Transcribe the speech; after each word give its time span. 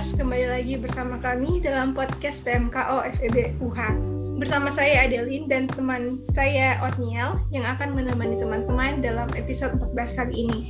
Pers, 0.00 0.16
kembali 0.16 0.48
lagi 0.48 0.80
bersama 0.80 1.20
kami 1.20 1.60
dalam 1.60 1.92
podcast 1.92 2.40
PMKO 2.48 3.04
FEB 3.20 3.60
UH. 3.60 4.00
Bersama 4.40 4.72
saya 4.72 5.04
Adeline 5.04 5.44
dan 5.44 5.68
teman 5.68 6.24
saya 6.32 6.80
Otniel 6.80 7.36
yang 7.52 7.68
akan 7.68 7.92
menemani 7.92 8.40
teman-teman 8.40 9.04
dalam 9.04 9.28
episode 9.36 9.76
14 9.76 10.16
kali 10.16 10.34
ini. 10.48 10.60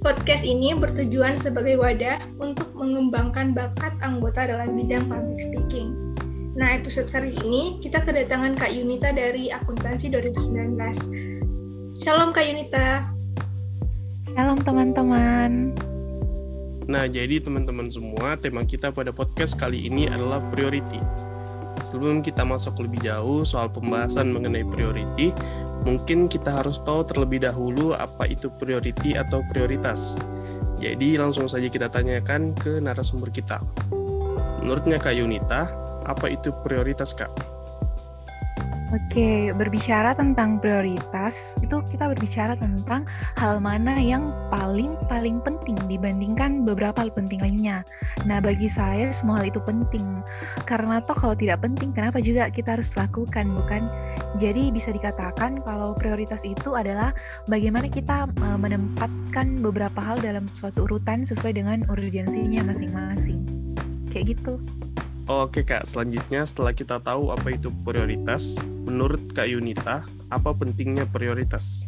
Podcast 0.00 0.40
ini 0.40 0.72
bertujuan 0.72 1.36
sebagai 1.36 1.76
wadah 1.76 2.16
untuk 2.40 2.72
mengembangkan 2.72 3.52
bakat 3.52 3.92
anggota 4.00 4.48
dalam 4.48 4.72
bidang 4.72 5.04
public 5.12 5.36
speaking. 5.52 6.16
Nah, 6.56 6.80
episode 6.80 7.12
kali 7.12 7.36
ini 7.44 7.76
kita 7.84 8.08
kedatangan 8.08 8.56
Kak 8.56 8.72
Yunita 8.72 9.12
dari 9.12 9.52
Akuntansi 9.52 10.08
2019. 10.08 11.92
Shalom 11.92 12.32
Kak 12.32 12.48
Yunita. 12.48 13.04
Shalom 14.32 14.64
teman-teman. 14.64 15.76
Nah, 16.88 17.04
jadi 17.04 17.36
teman-teman 17.36 17.92
semua, 17.92 18.40
tema 18.40 18.64
kita 18.64 18.88
pada 18.96 19.12
podcast 19.12 19.60
kali 19.60 19.92
ini 19.92 20.08
adalah 20.08 20.40
priority. 20.48 20.96
Sebelum 21.84 22.24
kita 22.24 22.48
masuk 22.48 22.80
lebih 22.80 23.04
jauh 23.04 23.44
soal 23.44 23.68
pembahasan 23.68 24.32
mengenai 24.32 24.64
priority, 24.64 25.36
mungkin 25.84 26.32
kita 26.32 26.48
harus 26.48 26.80
tahu 26.80 27.04
terlebih 27.04 27.44
dahulu 27.44 27.92
apa 27.92 28.24
itu 28.24 28.48
priority 28.56 29.20
atau 29.20 29.44
prioritas. 29.52 30.16
Jadi 30.80 31.20
langsung 31.20 31.44
saja 31.44 31.68
kita 31.68 31.92
tanyakan 31.92 32.56
ke 32.56 32.80
narasumber 32.80 33.28
kita. 33.28 33.60
Menurutnya 34.64 34.96
Kak 34.96 35.12
Yunita, 35.12 35.68
apa 36.08 36.32
itu 36.32 36.56
prioritas 36.64 37.12
Kak? 37.12 37.57
Oke, 38.88 39.52
berbicara 39.52 40.16
tentang 40.16 40.56
prioritas, 40.64 41.36
itu 41.60 41.76
kita 41.92 42.08
berbicara 42.08 42.56
tentang 42.56 43.04
hal 43.36 43.60
mana 43.60 44.00
yang 44.00 44.32
paling-paling 44.48 45.44
penting 45.44 45.76
dibandingkan 45.92 46.64
beberapa 46.64 47.04
hal 47.04 47.12
penting 47.12 47.36
lainnya. 47.36 47.84
Nah, 48.24 48.40
bagi 48.40 48.64
saya 48.72 49.12
semua 49.12 49.44
hal 49.44 49.52
itu 49.52 49.60
penting. 49.60 50.24
Karena 50.64 51.04
toh 51.04 51.12
kalau 51.12 51.36
tidak 51.36 51.60
penting, 51.60 51.92
kenapa 51.92 52.24
juga 52.24 52.48
kita 52.48 52.80
harus 52.80 52.88
lakukan, 52.96 53.52
bukan? 53.52 53.84
Jadi 54.40 54.72
bisa 54.72 54.88
dikatakan 54.88 55.60
kalau 55.68 55.92
prioritas 55.92 56.40
itu 56.40 56.72
adalah 56.72 57.12
bagaimana 57.44 57.92
kita 57.92 58.24
uh, 58.40 58.56
menempatkan 58.56 59.60
beberapa 59.60 60.00
hal 60.00 60.16
dalam 60.24 60.48
suatu 60.56 60.88
urutan 60.88 61.28
sesuai 61.28 61.60
dengan 61.60 61.84
urgensinya 61.92 62.72
masing-masing. 62.72 63.44
Kayak 64.08 64.32
gitu. 64.32 64.56
Oke 65.28 65.60
Kak, 65.60 65.84
selanjutnya 65.84 66.40
setelah 66.48 66.72
kita 66.72 67.04
tahu 67.04 67.28
apa 67.28 67.52
itu 67.52 67.68
prioritas, 67.84 68.56
menurut 68.64 69.28
Kak 69.36 69.44
Yunita, 69.44 70.08
apa 70.32 70.56
pentingnya 70.56 71.04
prioritas? 71.04 71.84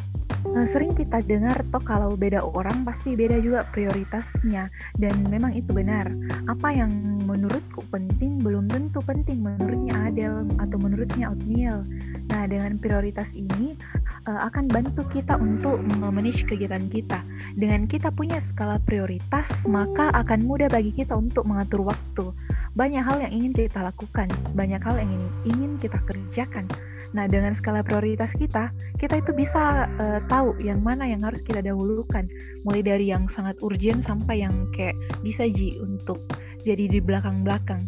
Eh, 0.51 0.67
sering 0.67 0.91
kita 0.91 1.23
dengar 1.23 1.63
toh 1.71 1.79
kalau 1.79 2.11
beda 2.19 2.43
orang 2.43 2.83
pasti 2.83 3.15
beda 3.15 3.39
juga 3.39 3.63
prioritasnya 3.71 4.67
dan 4.99 5.15
memang 5.31 5.55
itu 5.55 5.71
benar. 5.71 6.11
Apa 6.51 6.75
yang 6.75 6.91
menurutku 7.23 7.87
penting 7.87 8.35
belum 8.43 8.67
tentu 8.67 8.99
penting 8.99 9.39
menurutnya 9.39 10.11
Adel 10.11 10.43
atau 10.59 10.75
menurutnya 10.75 11.31
Otniel. 11.31 11.87
Nah, 12.27 12.43
dengan 12.51 12.75
prioritas 12.83 13.31
ini 13.31 13.79
uh, 14.27 14.51
akan 14.51 14.67
bantu 14.67 15.07
kita 15.07 15.39
untuk 15.39 15.79
memanage 15.95 16.43
kegiatan 16.43 16.83
kita. 16.91 17.23
Dengan 17.55 17.87
kita 17.87 18.11
punya 18.11 18.43
skala 18.43 18.75
prioritas, 18.83 19.47
maka 19.63 20.11
akan 20.11 20.43
mudah 20.43 20.67
bagi 20.67 20.91
kita 20.91 21.15
untuk 21.15 21.47
mengatur 21.47 21.87
waktu 21.87 22.27
banyak 22.71 23.03
hal 23.03 23.19
yang 23.19 23.31
ingin 23.31 23.51
kita 23.51 23.83
lakukan, 23.83 24.31
banyak 24.55 24.79
hal 24.79 24.95
yang 24.99 25.11
ingin 25.43 25.75
kita 25.79 25.99
kerjakan. 26.07 26.67
Nah, 27.11 27.27
dengan 27.27 27.51
skala 27.51 27.83
prioritas 27.83 28.31
kita, 28.35 28.71
kita 28.95 29.19
itu 29.19 29.31
bisa 29.35 29.87
uh, 29.99 30.19
tahu 30.31 30.55
yang 30.63 30.79
mana 30.79 31.03
yang 31.03 31.19
harus 31.23 31.43
kita 31.43 31.59
dahulukan, 31.59 32.27
mulai 32.63 32.81
dari 32.81 33.11
yang 33.11 33.27
sangat 33.27 33.59
urgent 33.59 34.07
sampai 34.07 34.47
yang 34.47 34.53
kayak 34.71 34.95
bisa 35.19 35.47
ji 35.47 35.75
untuk 35.83 36.23
jadi 36.63 36.87
di 36.87 36.99
belakang-belakang. 37.03 37.83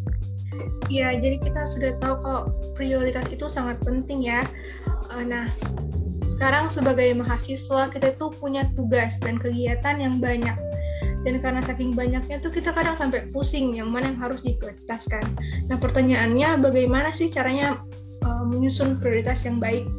Iya, 0.91 1.17
jadi 1.17 1.39
kita 1.39 1.66
sudah 1.66 1.91
tahu 1.97 2.16
kalau 2.22 2.41
prioritas 2.75 3.25
itu 3.31 3.47
sangat 3.47 3.79
penting 3.81 4.28
ya. 4.28 4.44
Uh, 5.16 5.23
nah, 5.23 5.47
sekarang 6.28 6.67
sebagai 6.67 7.16
mahasiswa 7.16 7.88
kita 7.88 8.16
tuh 8.19 8.31
punya 8.35 8.67
tugas 8.75 9.16
dan 9.23 9.39
kegiatan 9.39 9.95
yang 10.00 10.19
banyak 10.19 10.56
dan 11.23 11.39
karena 11.39 11.62
saking 11.63 11.95
banyaknya 11.95 12.38
tuh 12.44 12.51
kita 12.51 12.75
kadang 12.75 13.00
sampai 13.00 13.31
pusing 13.31 13.79
yang 13.79 13.88
mana 13.88 14.12
yang 14.12 14.19
harus 14.19 14.44
diprioritaskan. 14.44 15.23
Nah 15.72 15.79
pertanyaannya 15.79 16.59
bagaimana 16.59 17.16
sih 17.16 17.31
caranya 17.31 17.79
menyusun 18.53 19.01
prioritas 19.01 19.43
yang 19.43 19.57
baik? 19.57 19.89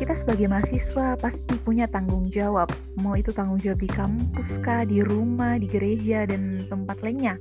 Kita 0.00 0.16
sebagai 0.16 0.48
mahasiswa 0.48 1.12
pasti 1.20 1.60
punya 1.60 1.84
tanggung 1.84 2.32
jawab, 2.32 2.72
mau 3.04 3.12
itu 3.20 3.36
tanggung 3.36 3.60
jawab 3.60 3.84
di 3.84 3.90
kampus 3.92 4.56
kah, 4.64 4.88
di 4.88 5.04
rumah, 5.04 5.60
di 5.60 5.68
gereja, 5.68 6.24
dan 6.24 6.64
tempat 6.72 7.04
lainnya. 7.04 7.36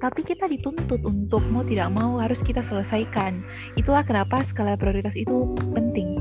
Tapi 0.00 0.24
kita 0.24 0.48
dituntut 0.48 1.04
untuk 1.04 1.44
mau 1.52 1.60
tidak 1.68 1.92
mau 1.92 2.16
harus 2.16 2.40
kita 2.40 2.64
selesaikan. 2.64 3.44
Itulah 3.76 4.08
kenapa 4.08 4.40
skala 4.40 4.80
prioritas 4.80 5.12
itu 5.12 5.52
penting. 5.76 6.16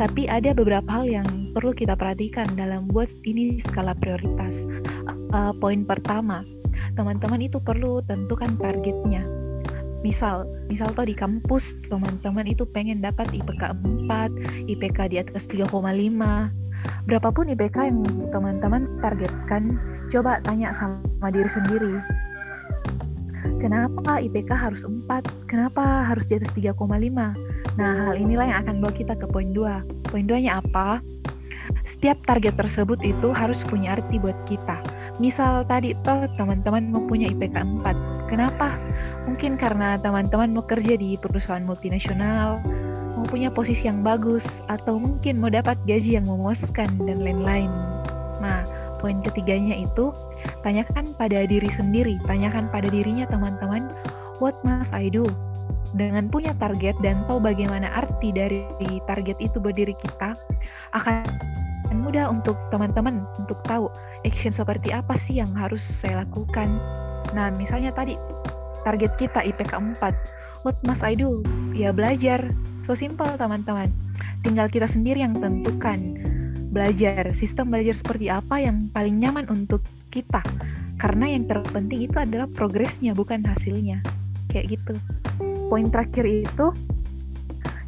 Tapi 0.00 0.24
ada 0.24 0.56
beberapa 0.56 0.88
hal 0.88 1.04
yang 1.04 1.28
perlu 1.52 1.76
kita 1.76 1.92
perhatikan 2.00 2.48
dalam 2.56 2.88
buat 2.88 3.12
ini 3.28 3.60
skala 3.60 3.92
prioritas 4.00 4.56
uh, 5.32 5.52
poin 5.56 5.84
pertama, 5.84 6.44
teman-teman 6.94 7.44
itu 7.44 7.58
perlu 7.60 8.00
tentukan 8.06 8.56
targetnya. 8.60 9.24
Misal, 10.06 10.46
misal 10.70 10.94
tuh 10.94 11.02
di 11.02 11.18
kampus 11.18 11.82
teman-teman 11.90 12.46
itu 12.46 12.62
pengen 12.70 13.02
dapat 13.02 13.26
IPK 13.34 13.74
4, 14.06 14.70
IPK 14.70 14.98
di 15.10 15.18
atas 15.18 15.50
3,5. 15.50 15.66
Berapapun 17.10 17.50
IPK 17.50 17.90
yang 17.90 18.06
teman-teman 18.30 18.86
targetkan, 19.02 19.74
coba 20.14 20.38
tanya 20.46 20.70
sama 20.78 21.26
diri 21.34 21.50
sendiri. 21.50 21.98
Kenapa 23.58 24.22
IPK 24.22 24.54
harus 24.54 24.86
4? 24.86 25.50
Kenapa 25.50 26.06
harus 26.06 26.22
di 26.30 26.38
atas 26.38 26.54
3,5? 26.54 27.34
Nah, 27.74 27.92
hal 28.06 28.14
inilah 28.14 28.46
yang 28.46 28.58
akan 28.62 28.78
bawa 28.78 28.94
kita 28.94 29.18
ke 29.18 29.26
poin 29.26 29.50
2. 29.50 30.06
Poin 30.06 30.22
2-nya 30.22 30.62
apa? 30.62 31.02
Setiap 31.82 32.22
target 32.30 32.54
tersebut 32.54 33.02
itu 33.02 33.34
harus 33.34 33.58
punya 33.66 33.98
arti 33.98 34.22
buat 34.22 34.38
kita 34.46 34.78
Misal 35.16 35.64
tadi 35.64 35.96
toh 36.04 36.28
teman-teman 36.36 36.92
mau 36.92 37.00
punya 37.08 37.32
IPK 37.32 37.56
4. 37.56 38.15
Kenapa? 38.26 38.74
Mungkin 39.26 39.54
karena 39.54 39.94
teman-teman 40.02 40.50
mau 40.50 40.66
kerja 40.66 40.98
di 40.98 41.14
perusahaan 41.14 41.62
multinasional, 41.62 42.58
mau 43.14 43.26
punya 43.26 43.50
posisi 43.54 43.86
yang 43.86 44.02
bagus, 44.02 44.44
atau 44.66 44.98
mungkin 44.98 45.38
mau 45.38 45.50
dapat 45.50 45.78
gaji 45.86 46.18
yang 46.18 46.26
memuaskan 46.26 46.90
dan 47.06 47.22
lain-lain. 47.22 47.70
Nah, 48.42 48.66
poin 48.98 49.22
ketiganya 49.22 49.78
itu 49.78 50.10
tanyakan 50.66 51.14
pada 51.14 51.46
diri 51.46 51.70
sendiri, 51.78 52.18
tanyakan 52.26 52.66
pada 52.68 52.90
dirinya 52.90 53.30
teman-teman, 53.30 53.94
what 54.42 54.58
must 54.66 54.90
I 54.90 55.06
do? 55.06 55.22
Dengan 55.94 56.26
punya 56.26 56.52
target 56.58 56.98
dan 57.00 57.22
tahu 57.30 57.38
bagaimana 57.38 57.88
arti 57.94 58.34
dari 58.34 58.66
target 59.06 59.38
itu 59.38 59.62
berdiri 59.62 59.94
kita, 60.02 60.34
akan 60.92 61.22
mudah 61.94 62.28
untuk 62.28 62.58
teman-teman 62.68 63.24
untuk 63.40 63.62
tahu 63.64 63.88
action 64.26 64.52
seperti 64.52 64.92
apa 64.92 65.16
sih 65.16 65.40
yang 65.40 65.48
harus 65.56 65.80
saya 66.02 66.26
lakukan. 66.26 66.68
Nah, 67.32 67.50
misalnya 67.54 67.90
tadi 67.90 68.14
target 68.86 69.18
kita 69.18 69.42
IPK 69.42 69.72
4. 69.98 70.62
What 70.62 70.78
must 70.86 71.02
I 71.02 71.18
do? 71.18 71.42
Ya 71.74 71.90
belajar. 71.90 72.42
So 72.86 72.94
simple 72.94 73.26
teman-teman. 73.34 73.90
Tinggal 74.46 74.70
kita 74.70 74.86
sendiri 74.86 75.22
yang 75.22 75.34
tentukan. 75.34 76.22
Belajar, 76.70 77.34
sistem 77.34 77.72
belajar 77.72 77.96
seperti 77.98 78.30
apa 78.30 78.62
yang 78.62 78.92
paling 78.94 79.18
nyaman 79.18 79.48
untuk 79.50 79.82
kita. 80.14 80.42
Karena 81.02 81.34
yang 81.34 81.50
terpenting 81.50 82.06
itu 82.06 82.16
adalah 82.18 82.46
progresnya 82.50 83.14
bukan 83.14 83.42
hasilnya. 83.42 84.02
Kayak 84.50 84.78
gitu. 84.78 84.94
Poin 85.66 85.90
terakhir 85.90 86.46
itu 86.46 86.66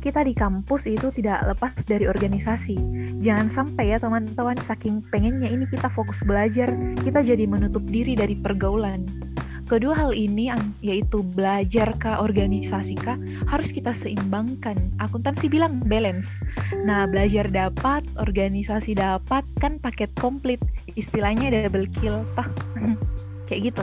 kita 0.09 0.25
di 0.25 0.33
kampus 0.33 0.89
itu 0.89 1.13
tidak 1.13 1.45
lepas 1.45 1.77
dari 1.85 2.09
organisasi. 2.09 2.81
Jangan 3.21 3.53
sampai 3.53 3.93
ya 3.93 4.01
teman-teman 4.01 4.57
saking 4.65 5.05
pengennya 5.13 5.53
ini 5.53 5.69
kita 5.69 5.93
fokus 5.93 6.25
belajar, 6.25 6.73
kita 7.05 7.21
jadi 7.21 7.45
menutup 7.45 7.85
diri 7.85 8.17
dari 8.17 8.33
pergaulan. 8.33 9.05
Kedua 9.69 9.93
hal 9.93 10.17
ini 10.17 10.49
yaitu 10.81 11.21
belajar 11.21 11.93
ke 12.01 12.09
organisasi 12.09 12.97
kah 12.97 13.21
harus 13.53 13.69
kita 13.69 13.93
seimbangkan. 13.93 14.81
Akuntansi 14.97 15.53
bilang 15.53 15.85
balance. 15.85 16.25
Nah, 16.89 17.05
belajar 17.05 17.45
dapat, 17.53 18.09
organisasi 18.17 18.97
dapat 18.97 19.45
kan 19.61 19.77
paket 19.77 20.09
komplit. 20.17 20.57
Istilahnya 20.97 21.53
double 21.53 21.85
kill 22.01 22.25
toh. 22.33 22.49
Kayak 23.53 23.77
gitu. 23.77 23.83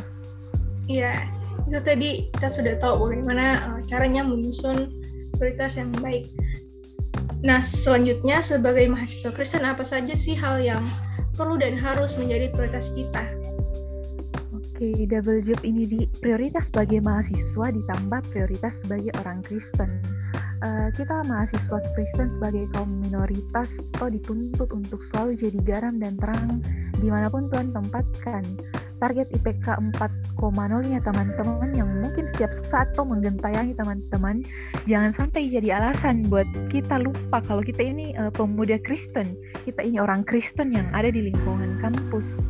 Iya, 0.89 1.29
itu 1.65 1.79
tadi 1.81 2.09
kita 2.29 2.49
sudah 2.49 2.73
tahu 2.77 3.09
bagaimana 3.09 3.45
uh, 3.57 3.81
caranya 3.89 4.21
menyusun 4.21 4.94
prioritas 5.37 5.77
yang 5.77 5.91
baik. 5.99 6.27
Nah, 7.45 7.61
selanjutnya 7.61 8.41
sebagai 8.41 8.89
mahasiswa 8.89 9.29
Kristen 9.29 9.67
apa 9.67 9.85
saja 9.85 10.17
sih 10.17 10.33
hal 10.33 10.57
yang 10.57 10.81
perlu 11.37 11.61
dan 11.61 11.77
harus 11.77 12.17
menjadi 12.17 12.49
prioritas 12.49 12.89
kita? 12.95 13.21
Oke, 14.75 15.07
double 15.07 15.39
job 15.45 15.61
ini 15.63 15.87
di 15.87 16.01
prioritas 16.19 16.67
sebagai 16.67 16.99
mahasiswa 16.99 17.71
ditambah 17.71 18.21
prioritas 18.33 18.81
sebagai 18.83 19.13
orang 19.23 19.39
Kristen. 19.45 20.03
Uh, 20.63 20.91
kita 20.95 21.23
mahasiswa 21.27 21.79
Kristen 21.93 22.27
sebagai 22.31 22.67
kaum 22.75 22.89
minoritas 23.03 23.71
atau 23.95 24.11
dituntut 24.11 24.71
untuk 24.75 24.99
selalu 25.11 25.39
jadi 25.39 25.59
garam 25.63 25.95
dan 25.99 26.19
terang 26.19 26.59
di 26.99 27.07
mana 27.07 27.31
pun 27.31 27.47
Tuhan 27.51 27.71
tempatkan. 27.71 28.43
target 28.95 29.27
IPK 29.35 29.75
4,0-nya 30.35 30.99
teman-teman 31.01 31.71
yang 31.71 31.89
mungkin 32.03 32.27
setiap 32.35 32.51
saat 32.67 32.91
tuh 32.93 33.07
menggentayangi 33.07 33.73
teman-teman. 33.75 34.43
Jangan 34.85 35.15
sampai 35.15 35.47
jadi 35.47 35.79
alasan 35.79 36.27
buat 36.27 36.47
kita 36.69 36.99
lupa 36.99 37.39
kalau 37.43 37.63
kita 37.63 37.81
ini 37.81 38.11
uh, 38.19 38.29
pemuda 38.31 38.75
Kristen. 38.83 39.39
Kita 39.63 39.81
ini 39.81 39.97
orang 39.97 40.27
Kristen 40.27 40.75
yang 40.75 40.91
ada 40.91 41.07
di 41.07 41.31
lingkungan 41.31 41.79
kampus. 41.79 42.43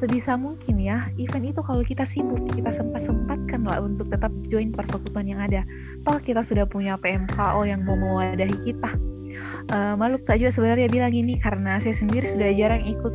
Sebisa 0.00 0.38
mungkin 0.38 0.80
ya 0.80 1.10
event 1.20 1.52
itu 1.52 1.60
kalau 1.60 1.84
kita 1.84 2.08
sibuk 2.08 2.40
kita 2.54 2.72
sempat-sempatkan 2.72 3.66
lah 3.66 3.84
untuk 3.84 4.08
tetap 4.08 4.32
join 4.48 4.74
persekutuan 4.74 5.28
yang 5.28 5.42
ada. 5.42 5.62
Toh 6.06 6.18
kita 6.22 6.40
sudah 6.42 6.64
punya 6.66 6.96
PMKO 6.98 7.66
yang 7.68 7.84
mau 7.84 7.98
mewadahi 7.98 8.56
kita. 8.64 8.90
Uh, 9.70 9.94
Maluk 9.94 10.26
tak 10.26 10.42
juga 10.42 10.50
sebenarnya 10.56 10.88
bilang 10.90 11.14
ini 11.14 11.38
karena 11.38 11.78
saya 11.78 11.94
sendiri 11.94 12.26
sudah 12.32 12.50
jarang 12.58 12.82
ikut 12.82 13.14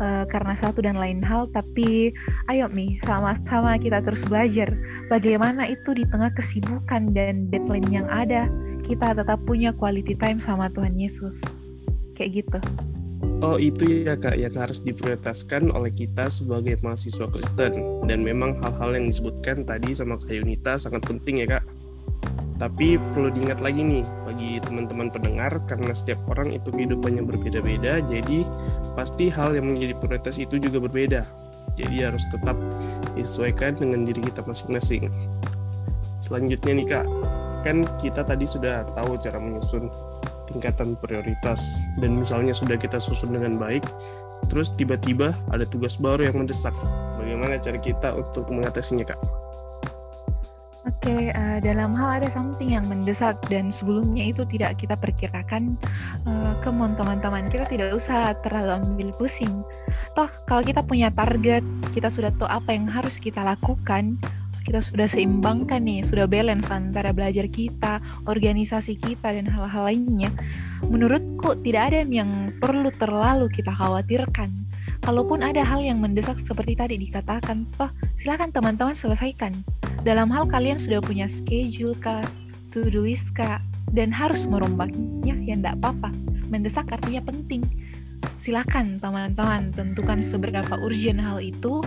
uh, 0.00 0.24
karena 0.30 0.54
satu 0.58 0.82
dan 0.82 0.96
lain 0.98 1.20
hal 1.22 1.50
tapi 1.52 2.14
ayo 2.50 2.66
nih 2.70 2.98
sama-sama 3.06 3.76
kita 3.78 4.02
terus 4.02 4.22
belajar 4.26 4.72
bagaimana 5.12 5.68
itu 5.70 5.90
di 5.94 6.04
tengah 6.08 6.30
kesibukan 6.34 7.12
dan 7.12 7.50
deadline 7.52 7.86
yang 7.90 8.08
ada 8.10 8.46
kita 8.84 9.16
tetap 9.16 9.40
punya 9.48 9.72
quality 9.72 10.12
time 10.20 10.38
sama 10.44 10.68
Tuhan 10.70 10.94
Yesus. 11.00 11.40
Kayak 12.14 12.44
gitu. 12.44 12.58
Oh 13.40 13.56
itu 13.56 14.04
ya 14.04 14.16
kak 14.16 14.36
yang 14.36 14.54
harus 14.56 14.80
diprioritaskan 14.84 15.72
oleh 15.72 15.92
kita 15.92 16.28
sebagai 16.28 16.80
mahasiswa 16.84 17.26
Kristen. 17.28 18.04
Dan 18.04 18.20
memang 18.20 18.56
hal-hal 18.60 19.00
yang 19.00 19.06
disebutkan 19.08 19.64
tadi 19.64 19.96
sama 19.96 20.20
Kak 20.20 20.32
Yunita 20.32 20.76
sangat 20.76 21.02
penting 21.08 21.44
ya 21.44 21.58
kak. 21.58 21.63
Tapi 22.54 22.94
perlu 23.12 23.34
diingat 23.34 23.58
lagi 23.58 23.82
nih 23.82 24.04
bagi 24.22 24.62
teman-teman 24.62 25.10
pendengar 25.10 25.58
karena 25.66 25.90
setiap 25.90 26.22
orang 26.30 26.54
itu 26.54 26.70
kehidupannya 26.70 27.26
berbeda-beda 27.26 27.98
jadi 28.06 28.46
pasti 28.94 29.26
hal 29.26 29.58
yang 29.58 29.74
menjadi 29.74 29.98
prioritas 29.98 30.38
itu 30.38 30.62
juga 30.62 30.78
berbeda. 30.78 31.26
Jadi 31.74 32.06
harus 32.06 32.22
tetap 32.30 32.54
disesuaikan 33.18 33.74
dengan 33.74 34.06
diri 34.06 34.22
kita 34.22 34.46
masing-masing. 34.46 35.10
Selanjutnya 36.22 36.72
nih 36.78 36.86
kak, 36.86 37.06
kan 37.66 37.82
kita 37.98 38.22
tadi 38.22 38.46
sudah 38.46 38.86
tahu 38.94 39.18
cara 39.18 39.42
menyusun 39.42 39.90
tingkatan 40.46 40.94
prioritas 40.94 41.82
dan 41.98 42.20
misalnya 42.22 42.54
sudah 42.54 42.78
kita 42.78 43.02
susun 43.02 43.34
dengan 43.34 43.58
baik, 43.58 43.82
terus 44.46 44.70
tiba-tiba 44.78 45.34
ada 45.50 45.66
tugas 45.66 45.98
baru 45.98 46.30
yang 46.30 46.38
mendesak. 46.38 46.72
Bagaimana 47.18 47.58
cara 47.58 47.78
kita 47.82 48.14
untuk 48.14 48.46
mengatasinya 48.54 49.10
kak? 49.10 49.20
Oke, 50.84 51.32
uh, 51.32 51.56
eh, 51.56 51.58
dalam 51.64 51.96
hal 51.96 52.20
ada 52.20 52.28
something 52.28 52.76
yang 52.76 52.84
mendesak 52.84 53.40
dan 53.48 53.72
sebelumnya 53.72 54.28
itu 54.28 54.44
tidak 54.44 54.76
kita 54.76 54.92
perkirakan, 55.00 55.80
uh, 56.28 56.52
come 56.60 56.92
teman-teman, 57.00 57.48
kita 57.48 57.64
tidak 57.72 57.96
usah 57.96 58.36
terlalu 58.44 58.84
ambil 58.84 59.08
pusing. 59.16 59.64
Toh 60.12 60.28
kalau 60.44 60.60
kita 60.60 60.84
punya 60.84 61.08
target, 61.08 61.64
kita 61.96 62.12
sudah 62.12 62.28
tahu 62.36 62.52
apa 62.52 62.76
yang 62.76 62.84
harus 62.84 63.16
kita 63.16 63.40
lakukan, 63.40 64.20
kita 64.68 64.84
sudah 64.84 65.08
seimbangkan 65.08 65.88
nih, 65.88 66.04
sudah 66.04 66.28
balance 66.28 66.68
antara 66.68 67.16
belajar 67.16 67.48
kita, 67.48 68.04
organisasi 68.28 69.00
kita, 69.00 69.32
dan 69.32 69.48
hal-hal 69.48 69.88
lainnya. 69.88 70.28
Menurutku 70.84 71.56
tidak 71.64 71.96
ada 71.96 72.04
yang 72.04 72.52
perlu 72.60 72.92
terlalu 73.00 73.48
kita 73.48 73.72
khawatirkan. 73.72 74.52
Kalaupun 75.00 75.40
ada 75.40 75.64
hal 75.64 75.80
yang 75.80 76.00
mendesak 76.00 76.36
seperti 76.44 76.76
tadi 76.76 77.00
dikatakan, 77.00 77.64
toh 77.80 77.88
silakan 78.20 78.52
teman-teman 78.52 78.92
selesaikan 78.92 79.52
dalam 80.04 80.28
hal 80.28 80.44
kalian 80.44 80.76
sudah 80.76 81.00
punya 81.00 81.24
schedule 81.32 81.96
kah, 81.96 82.20
to-do 82.76 83.08
list 83.08 83.24
kah, 83.32 83.58
dan 83.96 84.12
harus 84.12 84.44
merombaknya, 84.44 85.32
ya 85.40 85.56
enggak 85.56 85.80
apa-apa. 85.80 86.12
Mendesak 86.52 86.92
artinya 86.92 87.24
penting. 87.24 87.64
Silakan 88.36 89.00
teman-teman 89.00 89.72
tentukan 89.72 90.20
seberapa 90.20 90.76
urgent 90.84 91.16
hal 91.16 91.40
itu, 91.40 91.80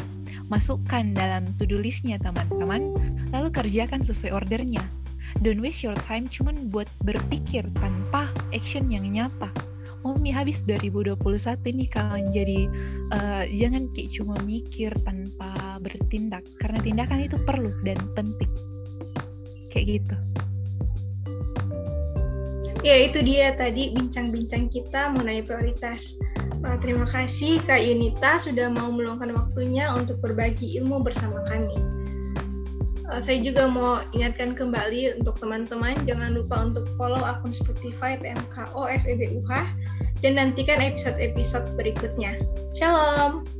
masukkan 0.50 1.14
dalam 1.14 1.46
to-do 1.62 1.78
listnya 1.78 2.18
teman-teman, 2.18 2.98
lalu 3.30 3.54
kerjakan 3.54 4.02
sesuai 4.02 4.44
ordernya. 4.44 4.82
Don't 5.46 5.62
waste 5.62 5.86
your 5.86 5.98
time 6.10 6.26
cuman 6.26 6.74
buat 6.74 6.90
berpikir 7.06 7.70
tanpa 7.78 8.34
action 8.50 8.90
yang 8.90 9.06
nyata. 9.06 9.54
Mami 10.02 10.34
habis 10.34 10.66
2021 10.66 11.20
nih 11.68 11.90
kawan 11.92 12.26
jadi 12.32 12.60
uh, 13.12 13.44
jangan 13.50 13.92
kayak 13.94 14.10
cuma 14.16 14.36
mikir 14.48 14.90
tanpa 15.04 15.52
bertindak. 15.80 16.44
Karena 16.62 16.80
tindakan 16.82 17.20
itu 17.24 17.38
perlu 17.46 17.72
dan 17.86 17.98
penting. 18.14 18.52
Kayak 19.74 19.86
gitu. 20.02 20.16
Ya 22.86 22.96
itu 23.04 23.20
dia 23.26 23.52
tadi 23.58 23.92
bincang-bincang 23.92 24.70
kita 24.72 25.12
mengenai 25.12 25.44
prioritas. 25.44 26.16
Terima 26.84 27.08
kasih 27.08 27.64
Kak 27.64 27.80
Yunita 27.80 28.44
sudah 28.44 28.68
mau 28.68 28.92
meluangkan 28.92 29.32
waktunya 29.34 29.88
untuk 29.96 30.20
berbagi 30.20 30.78
ilmu 30.82 31.00
bersama 31.00 31.42
kami. 31.48 31.74
Uh, 33.08 33.24
saya 33.24 33.40
juga 33.40 33.72
mau 33.72 34.04
ingatkan 34.12 34.52
kembali 34.52 35.16
untuk 35.24 35.40
teman-teman 35.40 35.96
jangan 36.04 36.36
lupa 36.36 36.60
untuk 36.60 36.84
follow 37.00 37.24
akun 37.24 37.56
Spotify 37.56 38.20
PMKO 38.20 38.84
FEBUH 38.84 39.52
dan 40.20 40.32
nantikan 40.36 40.84
episode-episode 40.84 41.72
berikutnya. 41.80 42.36
Shalom! 42.76 43.57